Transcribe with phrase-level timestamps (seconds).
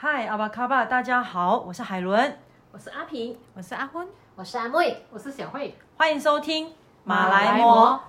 [0.00, 2.38] 嗨，阿巴卡巴，大家好，我是海伦，
[2.70, 6.70] 我是阿平，我是阿昏，我是阿妹，我是小慧，欢迎收听
[7.02, 8.00] 马来模。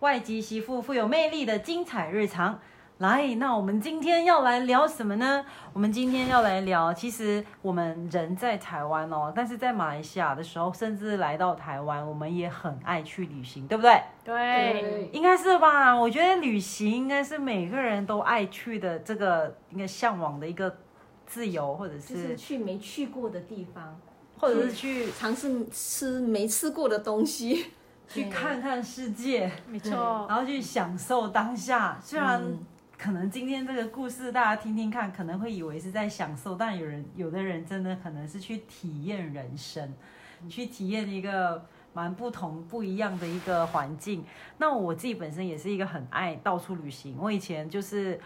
[0.00, 2.58] 外籍媳妇富有魅力的精彩日常。
[2.98, 5.46] 来，那我们今天要来聊什么呢？
[5.72, 14.02] 我们今天要来聊，其实我们人在台湾哦，但是在马来西亚的时候，甚至来到台湾，我们也很爱去旅行，对不对？
[14.24, 15.94] 对，应该是吧？
[15.94, 20.74] 我觉得旅行应该是每个人都爱去的，这个应该向往的一个
[21.26, 24.00] 自由，或者就是是去没去过的地方，
[24.38, 27.66] 或者是去尝试吃没吃过的东西，
[28.08, 29.50] 去看看世界。
[29.68, 31.98] 没错然后去享受当下。
[32.02, 32.58] 虽然嗯
[32.96, 39.92] 可能今天这个故事大家听听看，可能会以为是在享受，但有人有的人真的可能是去体验人生，
[40.48, 41.62] 去体验一个
[41.92, 44.24] 蛮不同不一样的一个环境。
[44.58, 48.18] 那我自己本身也是一个很爱到处旅行，我以前就是。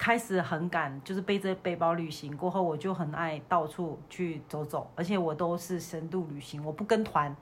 [0.00, 7.36] 开始很赶，就是背着背包旅行过后，我就很爱到处去走走，而且我都是深度旅行，我不跟团。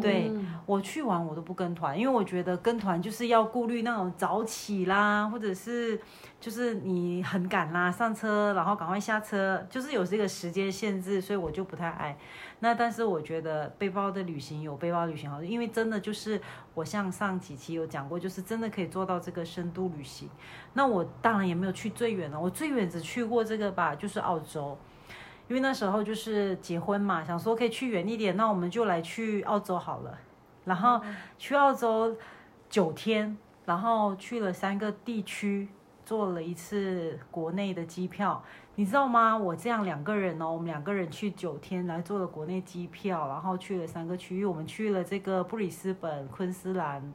[0.00, 0.32] 对
[0.64, 6.00] 我去玩我都不跟团，因为我觉得跟团就是要顾虑那种早起啦，或者是
[6.40, 12.16] 就是你很赶啦，上车然后赶快下车，就是有这个时间限制，所以我就不太爱。
[12.60, 16.40] 那但是我觉得背包的旅行有背包旅行好，因为真的就是
[16.74, 20.28] 我像上几期有讲过，就是真的可以做到这个深度旅行。
[20.72, 24.78] 那我当然也没有去最远了，我最远只去过这个吧，就是澳洲。
[25.50, 30.16] 因为那时候就是结婚嘛，想说可以去远一点，那我们就来去澳洲好了。
[30.64, 31.00] 然后
[31.38, 32.16] 去澳洲
[32.68, 35.68] 九天，然后去了三个地区，
[36.04, 38.40] 做了一次国内的机票。
[38.76, 39.36] 你知道吗？
[39.36, 47.12] 我这样两个人哦，我们两个人去九天来做了国内机票，然后去了三个区域，我们去了这个布里斯本、昆士兰，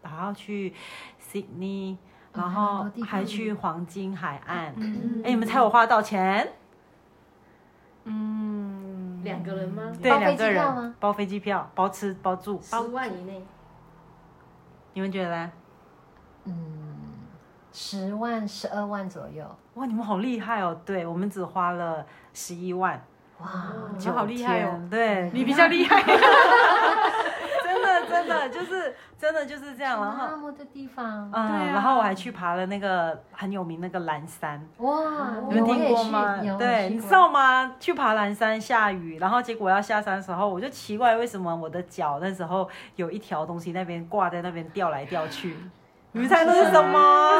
[0.00, 0.72] 然后去
[1.20, 1.96] Sydney，
[2.32, 4.72] 然后还去黄金海岸。
[4.76, 6.52] 嗯哎，你们猜我花多少钱？
[8.08, 9.92] 嗯，两个人吗？
[10.02, 10.82] 对，包飞两个机票吗？
[10.82, 12.60] 人包飞机票，包吃包住。
[12.62, 13.44] 十万以内，
[14.94, 15.52] 你们觉得呢？
[16.44, 16.54] 嗯，
[17.72, 19.44] 十万、十二万左右，
[19.74, 20.80] 哇，你们好厉害哦！
[20.84, 23.00] 对我们只花了十一万，
[23.40, 23.48] 哇，
[23.98, 24.80] 你们好厉害哦。
[24.90, 26.02] 对，你比较厉害，
[28.08, 30.00] 真的就是真的就是这样。
[30.00, 36.38] 然后那么的地方，嗯，对啊然后我还去爬了那个很有名那个蓝山，哇，你们听过吗？
[36.58, 37.74] 对，你知道吗？
[37.78, 45.56] 去爬蓝山下雨，然后结果要下山的时候，我就奇怪为什么我的脚那时候有一条东西那边挂在那边掉来掉去。
[46.12, 47.38] 你们猜那是什么？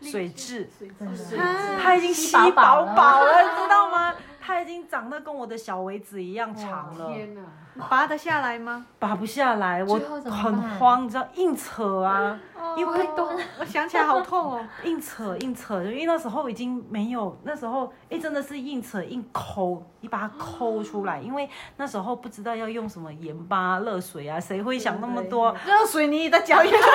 [0.00, 0.66] 水蛭。
[0.78, 1.36] 水蛭
[1.82, 4.14] 它已经吸饱饱饱饱了，你知道吗？
[4.48, 7.42] 它已经长得跟我的小尾子一样长了，天哪！
[7.90, 8.86] 拔得下来吗？
[8.98, 12.40] 拔不下来，我很慌，你知道，硬扯啊，
[12.74, 14.66] 因为哦我想起来好痛哦。
[14.84, 25.54] 硬扯硬扯，因为那时候已经没有，那时候哎真的是硬扯硬抠，你把它抠出来，因为那时候不知道要用什么盐巴、热水啊，谁会想那么多？
[25.66, 26.78] 热水你的脚也可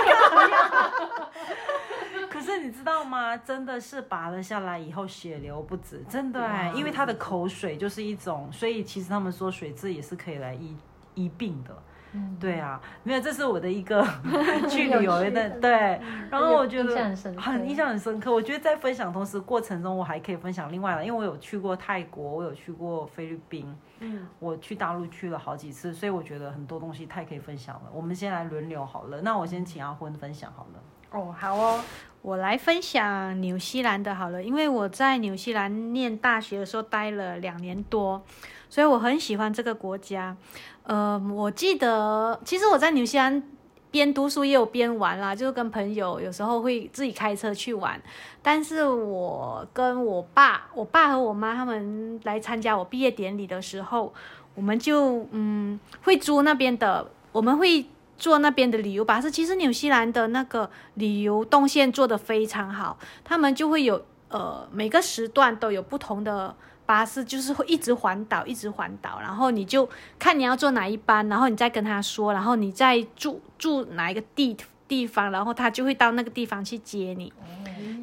[2.44, 3.36] 是你知道吗？
[3.38, 10.76] 真的是拔了下来以后血流不止，真的哎，因为它的口水就是一种，所以其实他们说水蛭也是可以来医
[11.16, 11.74] 医病的。
[12.16, 14.06] 嗯对啊，没有，这是我的一个
[14.70, 16.00] 去旅游的对，
[16.30, 16.96] 然后我觉得
[17.36, 18.31] 很印象很深刻。
[18.31, 27.90] 我觉得在分享同时过程中，我还可以分享另外的，因为我有去过泰国，我有去过菲律宾，嗯，我去大陆去了好几次，所以我觉得很多东西太可以分享了。
[27.92, 31.20] 我们先来轮流好了，那我先请阿坤分享好了。
[31.20, 31.81] 哦，好哦，
[32.23, 38.23] 我来分享纽西兰的好了，因为我在纽西兰念大学的时候待了两年多，
[38.69, 40.35] 所以我很喜欢这个国家。
[40.83, 43.44] 呃，我记得其实我在纽西兰
[43.91, 48.01] 边读书也有边玩啦，就是跟朋友有时候会自己开车去玩。
[48.41, 54.13] 但是我跟我爸、我爸和我妈他们来参加我毕业典礼的时候，
[54.56, 57.85] 我们就嗯会租那边的，我们会
[58.18, 59.29] 做那边的旅游巴士。
[59.29, 66.56] 其实纽西兰的那个旅游动线做得非常好，他们就会有呃每个时段都有不同的。
[66.86, 69.89] 巴士就是会一直环岛，一直环岛，然后你就
[70.19, 74.56] 看你要坐哪一班，然后你再跟他说，然后你再住住哪一个地
[74.86, 77.31] 地方，然后他就会到那个地方去接你。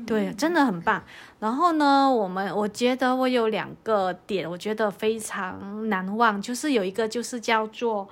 [0.06, 1.04] 对，真的很棒。
[1.40, 8.08] 然后呢，我们我觉得我有两个点，我觉得非常难忘，就是有一个就是叫做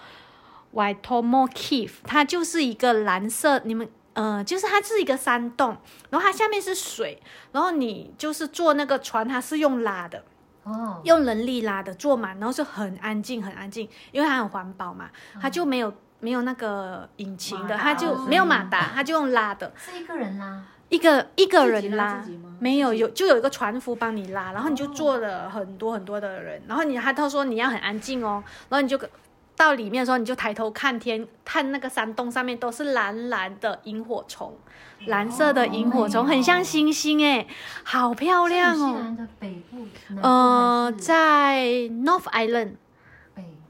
[0.75, 3.89] Waitomo Cliff，它就是一个蓝色，你们。
[4.15, 5.77] 呃，就是它是一个山洞，
[6.11, 7.23] 然后它下面是水，
[7.53, 10.25] 然后你就是坐那个船，它是用拉的，
[10.65, 15.09] 哦，用人力拉的，坐满，然后是很安静，很安静，因为它很环保嘛，
[15.41, 22.21] 它就没有没有那个引擎的，它就没有马达，它就用拉的，是一个人拉，一个一个人拉
[22.59, 28.99] 没有有就有一个船夫帮你拉，然后你就坐了很多很多的人，然后你他他说你要很安静哦，然后你就
[29.59, 34.57] 到里面的时候你就抬头看天，看那个山洞上面都是蓝蓝的萤火虫，
[35.07, 37.47] 蓝色的萤火虫，哦很像星星哎，
[37.83, 39.01] 好漂亮哦。
[39.01, 39.87] 兰的北部，
[40.23, 42.77] 呃，在 North Island。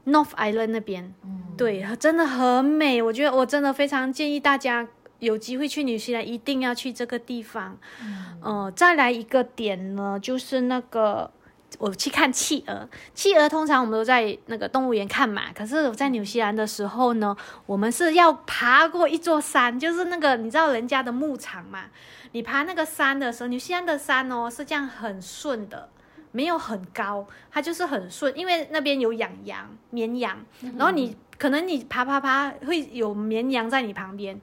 [0.05, 2.99] North Island 那边，嗯，对，真的很美。
[2.99, 4.87] 我觉得我真的非常建议大家
[5.19, 7.77] 有机会去纽西兰，一定要去这个地方。
[8.01, 11.29] 嗯呃，再来一个点呢，就是那个
[11.77, 12.89] 我去看企鹅。
[13.13, 17.35] 企鹅通常我们都在那个动物园看嘛，可是我在纽西兰的时候呢，
[17.65, 21.85] 我们是要爬过一座山，就是那个你知道人家的牧场嘛，
[22.31, 25.89] 你爬那个山的时候，纽西兰的山哦是这样很顺的。
[26.31, 30.37] 没有很高，它就是很顺，因为那边有养羊、绵羊，
[30.77, 34.39] 然后你可能你爬爬爬会有绵羊在你旁边，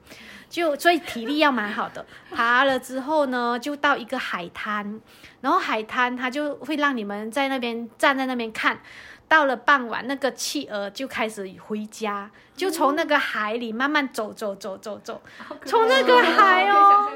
[0.49, 2.05] 就所以体力要蛮好的。
[2.29, 4.99] 爬了之后呢，就到一个海滩，
[5.39, 8.81] 然后海滩它就会让你们在那边站在那边看。
[9.29, 15.21] 到了傍晚，那个企鹅就开始回家，就从那个海里慢慢走走走走走，
[15.65, 17.11] 从那个海哦，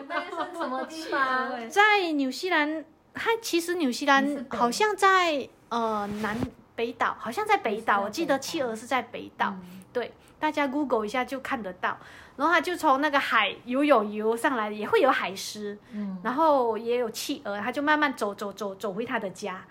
[0.53, 1.69] 什么地方？
[1.69, 2.83] 在纽西兰，
[3.13, 6.35] 它其实纽西兰好像在呃南
[6.81, 9.49] 北岛，好像在北岛，我记得企鹅是在北岛。
[9.49, 9.83] 嗯。
[9.93, 11.95] 对，大家 Google 一下就看得到。
[12.35, 19.63] 然后它就从那个海游泳游上来，也会有海狮，嗯，然后也有企鹅，它就慢慢走走走走回它的家，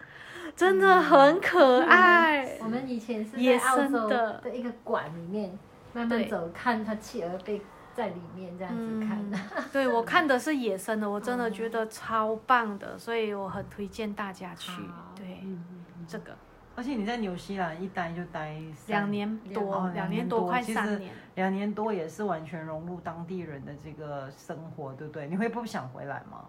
[0.54, 2.58] 真的很可爱。
[2.62, 5.58] 我们以前是野在澳洲生的的一个馆里面
[5.92, 6.20] 慢对。
[6.20, 7.60] 慢走，看它企鹅被
[7.92, 9.18] 在里面这样子看。
[9.32, 14.70] 嗯， 对我看的是野生的，我真的觉得超棒的，所以我很推荐大家去。
[14.70, 15.12] 好。
[15.16, 15.64] 对，嗯。
[16.08, 16.36] 这个
[16.80, 18.54] 而且你在纽西兰一待就待
[18.86, 21.12] 两年多，哦两两年年多，快三年。
[21.34, 25.28] 两年多也是完全融入当地人的这个生活，对不对？
[25.28, 26.42] 你会不想回来吗？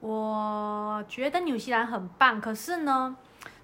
[0.00, 3.14] 我觉得纽西兰很棒，可是呢，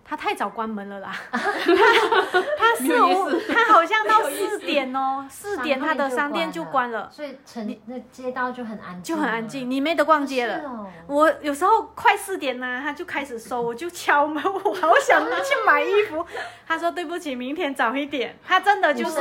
[0.08, 1.12] 它太早关门了啦。
[1.32, 1.38] 他
[2.56, 9.68] 他四五，他好像到 四点哦，四点他的商店就关了，所以城那街道就很安静，就很安静，。
[9.68, 10.58] 你没得逛街了。
[10.68, 16.24] 哦，我有时候快四点呢、他就开始收，我就敲门，我好想去买衣服。
[16.68, 18.36] 他说对不起，明天早一点。
[18.46, 19.20] 他真的就是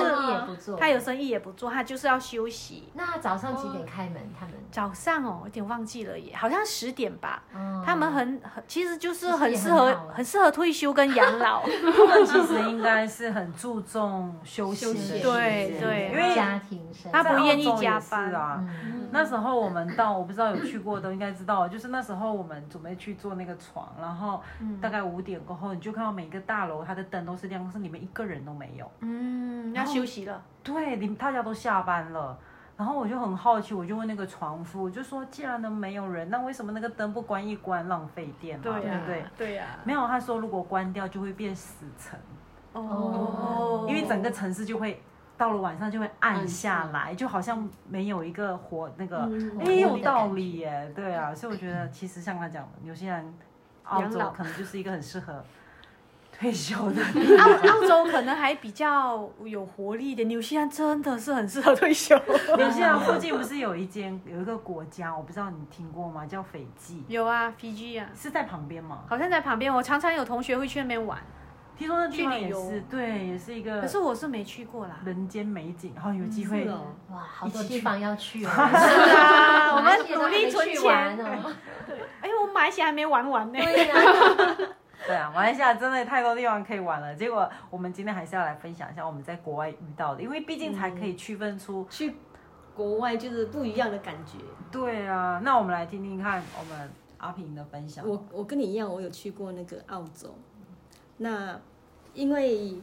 [0.77, 2.89] 他有生意也不做，他就是要休息。
[2.93, 4.21] 那早上几点开门？
[4.39, 7.43] 他们早上哦，有点忘记了耶，好像十点吧。
[7.55, 11.61] 哦他们很很，其实就是很适合很适合退休跟养老。
[11.61, 18.57] 他们其实应该是很注重休息的休息时间，对对因为家庭生他不愿意加班啊。
[18.61, 28.91] 嗯，那时候我们到，我不知道有去过都应该知道，就是那时候我们准备去坐那个床，然后嗯大概五点过后，你就看到每个大楼它的灯都是亮，是里面一个人都没有。
[28.99, 30.41] 嗯，要休息了。
[30.61, 32.37] 对，你大家都下班了。
[32.77, 39.25] 然后我就很好奇，我就问那个床夫，我就说，既然都没有人，那为什么那个灯不关一关，浪费电嘛，对呀不对？
[39.37, 39.65] 对呀。
[39.85, 42.19] 没有，他说如果关掉就会变死城，
[42.73, 45.01] 哦，因为整个城市就会
[45.37, 53.33] 到了晚上就会暗暗下下来，就好像没有一个活那个，嗯哎、有道理耶，对啊，所以我觉得其实像他讲的，有些人
[53.83, 55.41] 澳洲可能就是一个很适合
[56.37, 57.01] 退休的
[57.39, 62.15] 澳澳洲可能还比较有活力一点，纽西兰真的是很适合退休。
[62.57, 66.25] 纽西兰附近不是有一间有一个国家，我不知道你听过吗？
[66.25, 69.03] 叫斐济，有啊，Fiji 啊，是在旁边吗？
[69.07, 71.17] 好像在旁边，我常常有同学会去那边玩，
[71.77, 74.99] 听说那地方也是，对，也是一个可是我是没去过啦。
[75.05, 76.67] 人间美景，然后有机会
[77.11, 78.49] 哇，好多地方要去哦。
[78.51, 81.17] 是啊，我们努力存钱。
[81.19, 81.53] 哦。
[82.21, 83.59] 哎，我马来西亚还没玩完呢。
[83.59, 83.95] 对呀，
[85.07, 87.15] 对啊，马来西亚真的太多地方可以玩了。
[87.15, 91.85] 结果我们今天还是要来分享一下我们在国外遇到的，因为毕竟才可以区分出。
[91.89, 92.15] 去
[92.73, 94.39] 国外就是不一样的感觉。
[94.71, 98.07] 对啊，那我们来听听看我们阿平的分享。
[98.07, 100.33] 我我跟你一样，我有去过那个澳洲。
[101.17, 101.59] 那
[102.13, 102.81] 因为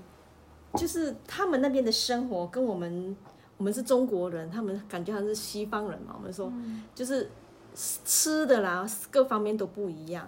[0.75, 3.17] 就是他们那边的生活跟我们，
[3.57, 6.15] 我们是中国人，他们感觉他是西方人嘛。
[6.17, 6.51] 我们说
[6.95, 7.29] 就是
[7.75, 10.27] 吃的啦，各方面都不一样。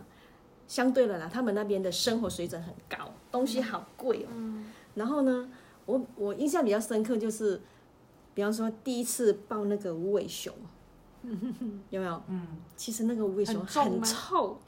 [0.67, 4.29] 相对的啦，他们那边的生活水准很高，东西好贵哦。
[4.95, 5.49] 然后呢，
[5.87, 7.61] 我我印象比较深刻就是，
[8.33, 10.55] 比方说第一次抱那个无尾熊，
[11.91, 12.23] 有没有？
[12.29, 14.61] 嗯，其实那个无尾熊很很重吗臭，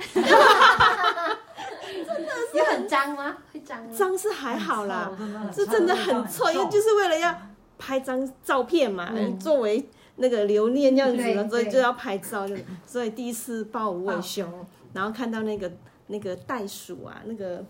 [2.54, 3.36] 有很脏吗？
[3.52, 3.92] 会脏吗？
[3.94, 5.10] 脏是还好啦，
[5.54, 7.34] 是真的很臭，因为就是为了要
[7.78, 12.48] 拍张照片嘛，作为那个留念这样子所以就要拍照。
[12.48, 15.70] 就所以第一次抱无尾熊，然后看到那个
[16.06, 17.62] 那个袋鼠啊，那个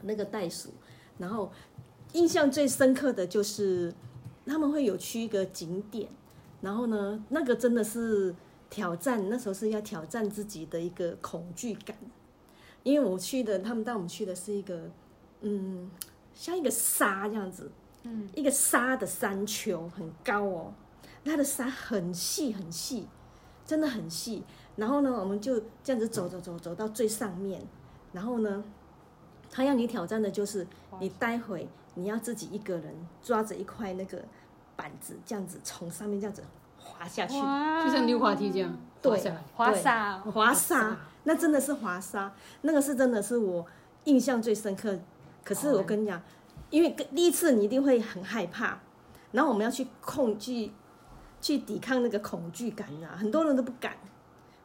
[0.00, 0.70] 那个袋鼠，
[1.18, 1.52] 然后
[2.14, 3.92] 印象最深刻的就是
[4.46, 6.08] 他们会有去一个景点，
[6.62, 8.34] 然后呢，那个真的是
[8.70, 11.94] 挑战，那时候是要挑战自己的一个恐惧感，
[12.84, 14.90] 因为我去的，他们带我们去的是一个，
[15.42, 15.90] 嗯，
[16.34, 17.70] 像一个沙这样子，
[18.04, 20.72] 嗯，一个沙的山丘，很高哦，
[21.22, 23.06] 它的沙很细很细，
[23.66, 24.42] 真的很细。
[24.76, 27.60] 然后呢，我们就这样子走走走走到最上面，
[28.12, 28.64] 然后呢，
[29.50, 30.66] 他要你挑战的就是
[31.00, 34.22] 你待会你要自己一个人抓着一块那个
[34.76, 36.42] 板子，这样子从上面这样子
[36.78, 37.34] 滑下去。
[37.34, 39.20] 就像溜滑梯这样对
[39.54, 43.66] 滑沙，滑沙，那真的是滑沙，那个是真的是我
[44.04, 44.98] 印象最深刻。
[45.44, 46.22] 可是我跟你讲，
[46.70, 48.78] 因为第一次你一定会很害怕，
[49.32, 50.70] 然后我们要去控去
[51.40, 53.94] 去抵抗那个恐惧感啊，很多人都不敢。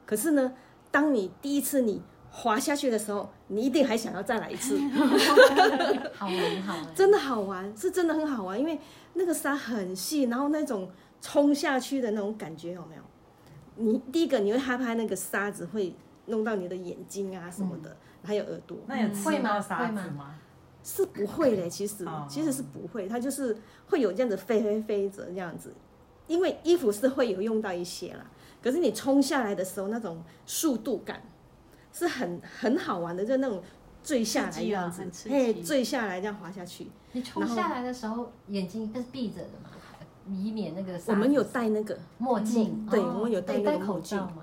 [0.06, 0.54] 可是呢，
[0.92, 4.78] 当你第一次你滑下去的时候，你一定还想要再来一次，
[6.14, 8.80] 好 玩好玩， 真的好玩，是真的很好玩，因为
[9.14, 10.90] 那个沙很细，然后那种
[11.22, 13.02] 冲下去的那种感觉有没有？
[13.78, 15.94] 你第一个你会害怕那个沙子会
[16.28, 18.78] 弄到你的眼睛啊什么的，还有耳朵。
[18.88, 20.14] 那有吃会吗到沙子会吗？
[20.18, 20.36] 吗？
[20.84, 22.28] 是不会嘞，其实哦。
[22.30, 23.58] 其实是不会，它就是
[23.88, 25.74] 会有这样子飞飞飞着这样子，
[26.28, 28.26] 因为衣服是会有用到一些啦，
[28.66, 31.22] 可是你冲下来的时候那种速度感
[31.94, 33.62] 是很很好玩的，就那种
[34.04, 36.88] 坠下来刺激啊这样子嘿，坠下来这样滑下去。
[37.12, 39.70] 你冲下来的时候眼睛是闭着的嘛，
[40.28, 44.38] 以免那个沙我们有戴那个，墨镜，对哦我们有戴那个口罩吗？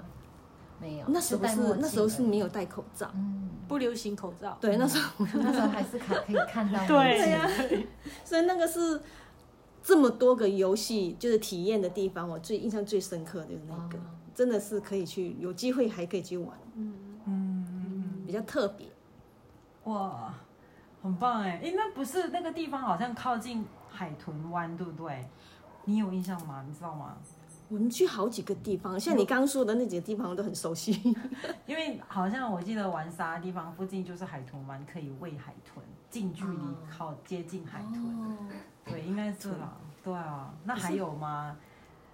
[0.81, 4.57] 没有，那时候是那时候是没有戴口罩，嗯，不流行口罩。
[4.61, 7.31] 对，那时候 那时候还是可可以看到对。
[7.31, 7.51] 呀
[8.25, 9.01] 所以那个是
[9.83, 14.01] 这么多个游戏就是体验的地方，我最印象最深刻的就是那个，哦
[14.35, 16.57] 真的是可以去，有机会还可以去玩，
[17.27, 18.87] 嗯，比较特别。
[19.85, 20.33] 哇，
[21.03, 21.61] 很棒哎！
[21.63, 25.29] 哎，那不是那个地方好像靠近海豚湾，对不对？
[25.85, 26.65] 你有印象吗？
[26.67, 27.17] 你知道吗？
[27.69, 30.93] 我们去好几个地方，像你刚刚说的那几个地方我都很熟悉。
[31.67, 36.59] 因为好像我记得玩沙的地方附近就是海豚湾，可以喂海豚，近距离
[36.91, 38.03] 靠接近海豚。
[38.03, 38.37] 哦
[38.85, 39.73] 对，应该是啦。
[40.03, 41.57] 对啊，那还有吗？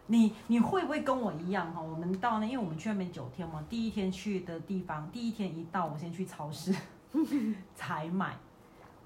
[0.08, 1.80] 你你会不会跟我一样哈？
[1.80, 6.74] 我们到那，因为我们去那边九天嘛，第一天去的地方，第一天一到，我先去超市
[7.74, 8.34] 采买，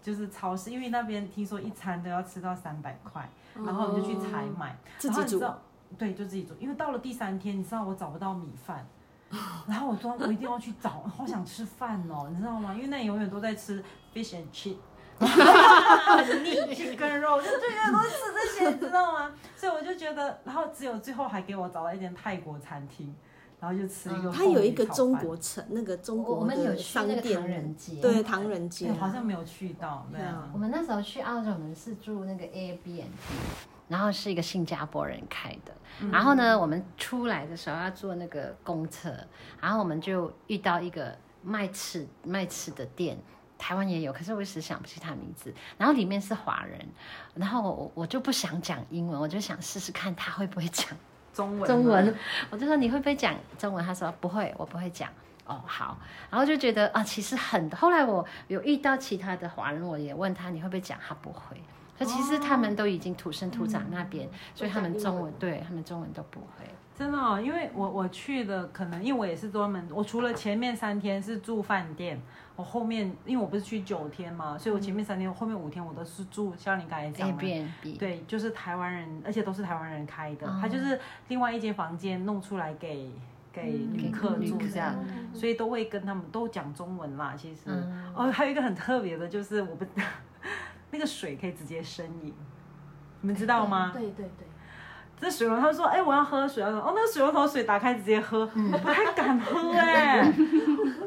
[0.00, 5.59] 就是超市，因为那边听说一餐都要吃到三百块，然后我们就去采买，哦自己煮然后你知道。
[5.99, 8.87] 对，就自己煮，因为到了第三天，你知道我找不到米饭，
[9.69, 12.73] 然后我说我一定要去找，好想吃饭哦，你知道吗？
[12.75, 13.83] 因为那里永远都在吃
[14.14, 14.76] fish and chip，
[15.19, 19.33] 很腻去跟肉，就就永远都是吃这些，你知道吗？
[19.57, 23.14] 所以我就觉得，然后只有最后还给我找了一间泰国餐厅，
[23.61, 30.59] 然后就吃一个、它有一个中国，城，那个中国我我们有的去那个商店，唐人街，对唐人街对，，好像没有去到，对啊我。
[30.59, 33.04] 们那时候去澳洲，我们是住那个 Airbnb，
[33.88, 35.73] 然后是一个新加坡人开的。
[36.11, 39.14] 然后呢，我们出来的时候要坐那个公车，
[39.61, 43.16] 然后我们就遇到一个卖吃卖吃的店。
[43.62, 45.54] 台湾也有，可是我一时想不起他名字。
[45.78, 46.85] 然后里面是华人，
[47.35, 50.88] 然后我我就不想讲英文，我就想试试看他会不会讲
[51.33, 52.12] 中文，中文，
[52.50, 53.85] 我就说你会不会讲中文？
[53.85, 55.09] 他说不会，我不会讲。
[55.47, 55.97] 哦，好，
[56.28, 57.71] 然后就觉得啊，其实很。
[57.71, 61.57] 后来我有遇到其他的华人，我也问他你会不会讲，他不会。
[61.97, 66.66] 可其实他们都已经土生土长那边，所以他们中文对他们中文都不会。
[67.03, 72.21] 真的、哦，因为我我去的可能，因为我也是专门，我除了前面三天是住饭店，
[72.55, 77.67] 我后面因为我不是去九天嘛，所以我前面三天，后面五天我都是住像你刚才讲的。
[77.99, 83.11] 对，就是台湾人，而且都是台湾人开的，哦他就是另外一间房间弄出来给
[83.53, 84.95] 给旅客住这样，
[85.35, 87.35] 所以都会跟他们都讲中文啦。
[87.37, 89.85] 其实，嗯哦，还有一个很特别的，就是我不
[90.93, 92.33] 那个水可以直接生饮，
[93.23, 93.91] 你们知道吗？
[93.93, 94.47] 对对对，
[95.23, 100.21] 这水龙头说：“哎、我要喝水。”哦，那个水龙头水打开直接喝，我不太敢喝 哎、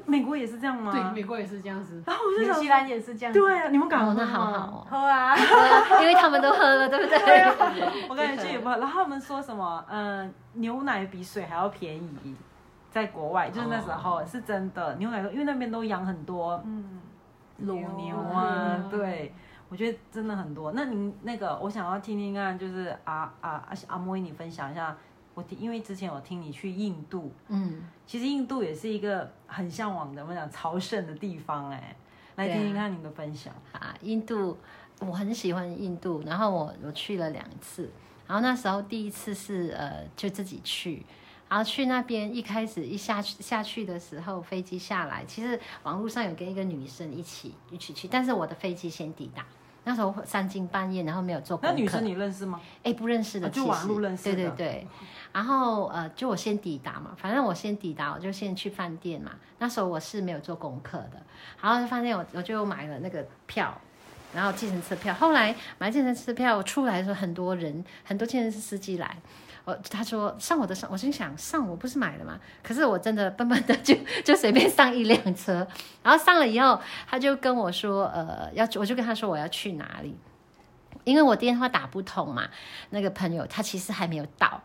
[0.06, 0.90] 美国也是这样吗？
[0.94, 2.02] 对，美国也是这样子。
[2.06, 3.38] 然后我就想纽西，兰也是这样子。
[3.40, 4.16] 对啊，你们敢喝吗？
[4.16, 5.36] 哦那好好哦喝啊，
[6.02, 7.44] 因为他们都喝了，对不对？
[8.08, 8.78] 我感觉这也不喝。
[8.78, 9.84] 然后他们说什么？
[9.90, 12.36] 嗯、牛奶比水还要便宜，
[12.92, 17.02] 在国外就是那时候、是真的，牛奶都因为那边都养很多嗯，
[17.58, 19.34] 乳牛啊，对。
[19.70, 20.72] 我觉得真的很多。
[20.74, 24.96] 那您那个，我想要听听看，就是阿阿阿阿莫伊，你分享一下。
[25.34, 31.94] 我听，因为之前我听你去印度，嗯，其实印度也是一个很向往的，我们讲朝圣的地方哎，
[32.38, 33.54] 来听听看您的分享。
[33.74, 34.58] 啊，印度
[35.00, 37.92] 我很喜欢印度，然后我我去了两次，
[38.26, 41.06] 然后那时候第一次是呃就自己去。
[41.48, 49.46] 然后去那边一开始一下去下去的时候，飞机下来，其实网络上有跟一个女生一起一起去，但是我的飞机先抵达，
[49.84, 51.74] 那时候三更半夜，然后没有做功课。
[51.74, 52.60] 那女生你认识吗？
[52.84, 54.88] 哎，不认识的，啊就网络认识的对对对。
[55.32, 59.32] 然后呃，就我先抵达嘛，反正我先抵达，我就先去饭店嘛。
[59.60, 61.22] 那时候我是没有做功课的，
[61.62, 63.80] 然后饭店我我就买了那个票，
[64.36, 65.14] 然后计程车票。
[65.14, 69.18] 后来买计程车票，出来的时候很多人，很多计程车司机来。
[69.64, 72.40] 我他说上我的上，我心想上我不是买了吗？
[72.62, 75.66] 可是我真的笨笨的就 就随便上一辆车，
[76.04, 80.16] 然后上了以后，他就跟我说，呃，要我就跟他说我要去哪里，
[81.04, 82.48] 因为我电话打不通嘛。
[82.92, 84.62] 那个朋友他其实还没有到，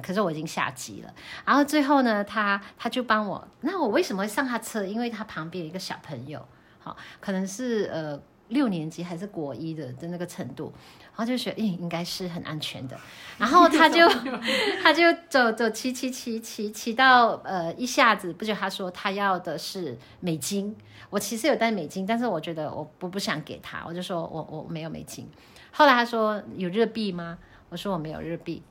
[0.00, 1.12] 可是我已经下机了。
[1.44, 4.84] 然后最后呢，他他就帮我，那我为什么会上他车？
[4.84, 6.46] 因为他旁边有一个小朋友，
[6.78, 8.16] 好，可能是呃
[8.48, 10.72] 六年级还是国一的的那个程度。
[11.16, 12.98] 然后就觉得，嗯，应该是很安全的。
[13.38, 14.08] 然后他就，
[14.82, 20.74] 他就走走骑骑骑骑骑到呃一下子，不久他说他要的是美金。
[21.10, 25.28] 我其实有带美金，但是我觉得我不不想给他，我就说我我没有美金。
[25.70, 27.38] 后来他说有日币吗？
[27.68, 28.62] 我说我没有日币，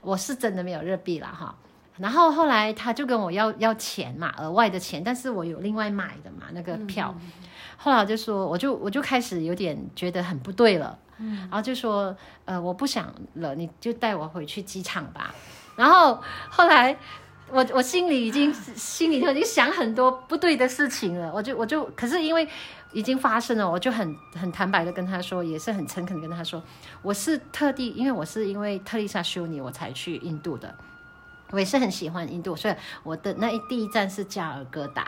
[0.00, 1.56] 我是真的没有日币了哈。
[2.02, 7.14] 然后后来他就跟我要要钱嘛，额外的钱，但是我有另外买的嘛那个票。
[7.76, 10.98] 后来我就说，我就我就开始有点觉得很不对了。
[11.18, 15.32] 嗯然后就说，呃，我不想了，你就带我回去机场吧。
[15.76, 16.96] 然后后来，
[17.50, 21.32] 我我心里已经心里头已经想很多不对的事情了。
[21.32, 22.48] 我就我就，可是因为
[22.92, 26.60] 已经发生了，我就很很坦白的跟他说，也是很诚恳的跟他说，
[27.02, 30.74] 我是特地，因为我是因为特丽莎修尼我才去印度的，
[31.52, 35.06] 我也是很喜欢印度，所以我的那一第一站是加尔各答。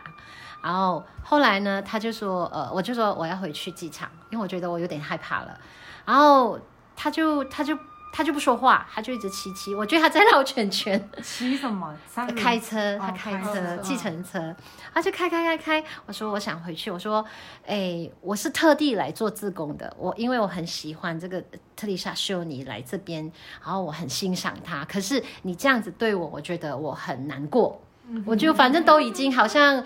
[0.63, 5.59] 然后后来呢，他就说，呃，我就说我要回去机场，因为我觉得我有点害怕了。
[6.07, 6.59] 然后
[6.95, 7.77] 他就他就
[8.17, 9.75] 他就不说话，他就一直骑骑。
[9.75, 11.11] 我觉得他在绕圈圈。
[11.21, 11.93] 骑什么？
[12.37, 14.55] 开车，他开车，计程车，
[14.93, 15.85] 他就开开开开。
[16.07, 16.93] 我说我想回去。
[16.93, 17.25] 我说，
[17.67, 19.93] 哎，我是特地来做自工的。
[19.99, 21.43] 我因为我很喜欢这个
[21.75, 23.25] 特丽莎修尼来这边，
[23.61, 24.85] 然后我很欣赏他。
[24.85, 27.83] 可是你这样子对我，我觉得我很难过。
[28.25, 29.85] 我就反正都已经好像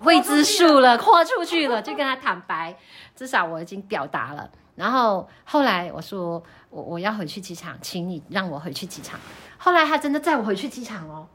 [0.00, 2.76] 未知数了，豁出去了，就跟他坦白，
[3.14, 4.50] 至少我已经表达了。
[4.78, 9.18] 然后后来我说我我要回去机场，请你让我回去机场。
[9.58, 11.26] 后来他真的载我回去机场哦，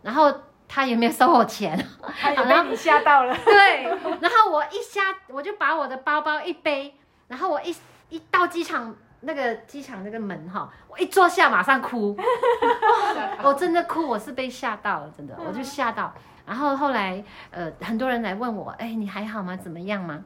[0.00, 0.32] 然后
[0.66, 1.78] 他也没有收我钱，
[2.18, 3.36] 他也被你吓到了。
[3.44, 3.84] 对，
[4.20, 6.94] 然后我一下我就把我的包包一背，
[7.28, 7.76] 然后我一
[8.08, 12.16] 一到机场那个机场那个门哈，我一坐下马上哭，
[13.42, 16.14] 我真的哭，我是被吓到了，真的我就吓到。
[16.46, 19.54] 然后后来呃很多人来问我，哎你还好吗？
[19.54, 20.24] 怎么样吗？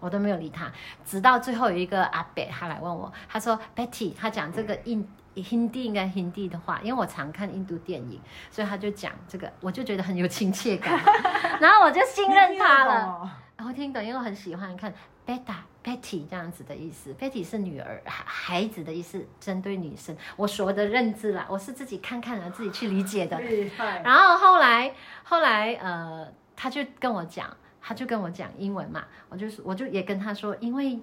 [0.00, 0.70] 我都没有理他，
[1.04, 10.98] 直到最后有一个阿伯，他来问我，他说：“Betty，他讲这个印 Hindi 应该 Hindi 的话，因为我常看印度电影，所以他就讲这个，我就觉得很有亲切感，
[11.60, 13.30] 然后我就信任他了。
[13.56, 14.92] 然后听懂，因为我很喜欢看
[15.26, 23.40] Beta Betty 这样子的意思，Betty 是女儿孩子的意思，针对女生，我所的认知啦，我是自己看看了自己去理解的。
[24.04, 24.92] 然后后来
[25.24, 27.48] 后来呃，他就跟我讲。
[27.88, 30.98] 他就跟我讲英文嘛，我就是我就也跟他说，因为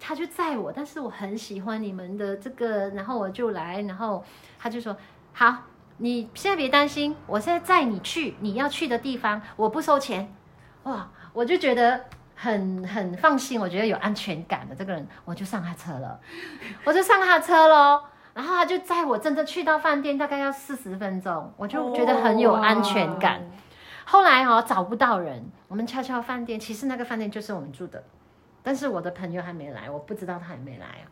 [0.00, 4.24] 他就载我，但是我很喜欢你们的这个，然后我就来，然后
[4.58, 4.96] 他就说
[5.32, 5.58] 好，
[5.98, 10.34] 你现在别担心，我现在载你去你要去的地方，我不收钱，
[10.82, 16.18] 哇，我就觉得很很放心，我觉得有安全感的这个人，我就上他车了，
[16.82, 18.02] 我就上他车喽，
[18.34, 23.40] 然后他就载我，真的去到饭店大概要四十分钟，我就觉得很有安全感。
[24.04, 28.02] 后来哦找不到人，我们悄悄饭店，其实那个饭店就是我们住的，
[28.62, 31.04] 但是我的朋友还没来，我不知道他还没来啊。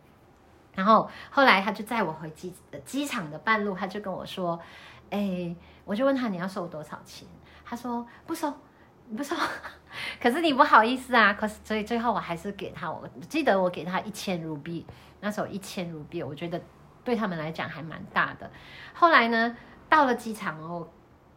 [0.74, 4.58] 然后后来他就载我回机机场的半路，他就跟我说
[5.10, 7.28] ：“哎，我就问他你要收多少钱？”
[7.64, 8.52] 他说：“不收，
[9.16, 9.36] 不收。”
[10.20, 14.86] 可是你不好意思啊，可是所以最后我还是给他，我记得我给他一千卢币，
[15.20, 16.60] 那时候一千卢币，我觉得
[17.04, 18.50] 对他们来讲还蛮大的。
[18.94, 19.56] 后来呢，
[19.88, 20.88] 到了机场哦。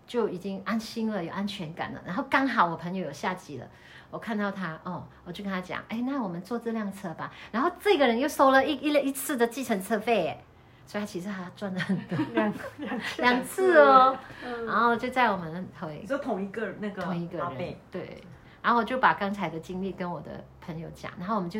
[0.08, 2.02] 就已经安心了，有安全感了。
[2.06, 3.68] 然后刚好我朋友有下机了，
[4.12, 7.32] 我看到他，哦，我就跟他讲，哎，那我们坐这辆车吧。
[7.52, 10.44] 然后这个人又收了一一一次的计程车费，哎，
[10.86, 12.54] 所以他其实他赚了很多，两
[13.18, 14.16] 两次哦。
[14.68, 18.22] 然后就在我们回，你说同一个那个同一个人，对。
[18.62, 21.60] 然后我就把刚才的经历跟我的朋友讲，然后我们就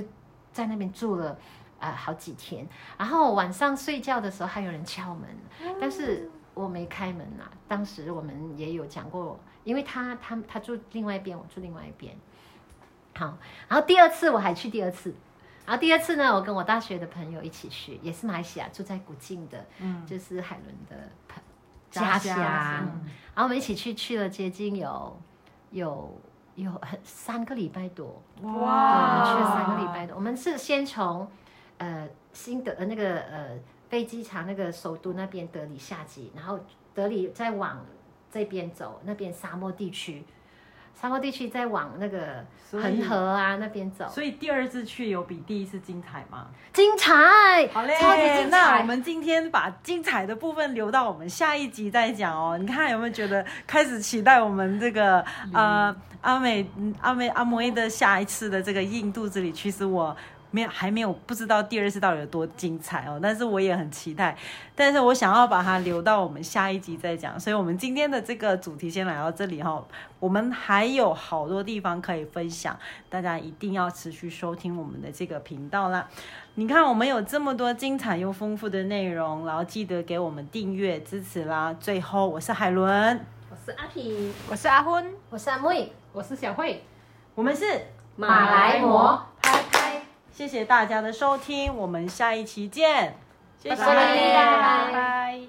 [0.52, 1.38] 在那边住了
[1.80, 2.68] 呃好几天。
[2.98, 5.28] 然后晚上睡觉的时候还有人敲门，
[5.82, 6.30] 但是。
[6.56, 12.16] 我没开门呐，当时我们也有讲过，因为他他他住另外一边，我住另外一边。
[13.14, 13.38] 好，
[13.68, 15.14] 然后第二次我还去第二次，
[15.66, 21.44] 然后第二次呢，我跟我大学的朋友一起去，也是马来西亚住在古晋的，嗯，就是海伦的朋
[21.92, 25.22] 家乡，然后我们一起去去了接近有
[25.72, 26.18] 有
[26.56, 31.30] 有很三个礼拜多，哇，我们去了三个礼拜多，我们是先从
[31.80, 33.60] 呃新的呃那个呃。
[33.90, 36.60] 飞机场那个首都那边德里下机，然后
[36.94, 37.86] 德里再往
[38.32, 40.24] 这边走，那边沙漠地区，
[41.00, 46.48] 沙漠地区再往那个恒河啊那边走，所以第二次去有比第一次精彩吗？
[46.74, 47.14] 精彩，
[47.72, 52.58] 好嘞超级精彩那我们今天把精彩的部分留到我们下一集再讲哦。
[52.58, 59.52] 你看有没有觉得开始期待我们这个呃阿美嗯阿美阿摩伊的下一次的这个印度之旅？
[59.52, 60.16] 其实我。
[60.56, 64.38] 没有，还没有不知道第二次到底有多精彩哦，但是我也很期待，
[64.74, 69.84] 但是我想要把它留到我们下一集再讲，所以我们今天的这个主题先来到这里哈、
[70.20, 76.08] 我们还有好多地方可以分享，大家一定要持续收听我们的这个频道啦。
[76.54, 81.76] 你看，我们有这么多精彩又丰富的内容，然后记得给我们订阅支持啦。
[81.82, 85.06] 最后，我是海伦，我是阿皮，我是阿昏。
[85.30, 86.82] 我是阿妹，我是小慧，
[87.36, 87.66] 我们是
[88.16, 89.35] 马来貘，拍拍，
[90.36, 93.16] 谢谢大家的收听，我们下一期见，
[93.58, 93.96] 谢谢，拜拜。
[93.96, 95.40] 拜拜